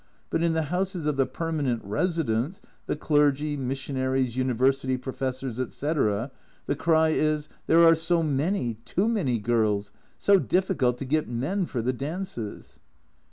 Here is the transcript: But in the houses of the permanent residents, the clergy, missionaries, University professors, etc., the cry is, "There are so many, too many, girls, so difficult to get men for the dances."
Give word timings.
But 0.31 0.41
in 0.41 0.53
the 0.53 0.63
houses 0.73 1.05
of 1.05 1.15
the 1.15 1.27
permanent 1.27 1.83
residents, 1.85 2.59
the 2.87 2.95
clergy, 2.95 3.55
missionaries, 3.55 4.35
University 4.35 4.97
professors, 4.97 5.59
etc., 5.59 6.31
the 6.65 6.75
cry 6.75 7.09
is, 7.09 7.49
"There 7.67 7.83
are 7.83 7.93
so 7.93 8.23
many, 8.23 8.77
too 8.83 9.07
many, 9.07 9.37
girls, 9.37 9.91
so 10.17 10.39
difficult 10.39 10.97
to 10.97 11.05
get 11.05 11.29
men 11.29 11.67
for 11.67 11.83
the 11.83 11.93
dances." 11.93 12.79